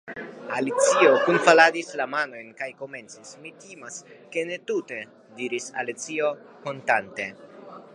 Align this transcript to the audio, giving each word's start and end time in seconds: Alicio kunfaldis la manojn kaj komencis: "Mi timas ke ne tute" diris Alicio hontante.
Alicio 0.59 1.11
kunfaldis 1.25 1.91
la 1.99 2.07
manojn 2.15 2.49
kaj 2.63 2.71
komencis: 2.81 3.37
"Mi 3.45 3.53
timas 3.67 4.01
ke 4.35 4.49
ne 4.53 4.61
tute" 4.71 5.01
diris 5.41 5.73
Alicio 5.83 6.35
hontante. 6.67 7.35